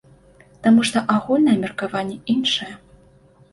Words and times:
Таму 0.63 0.85
што 0.91 1.03
агульнае 1.17 1.55
меркаванне 1.67 2.19
іншае. 2.37 2.73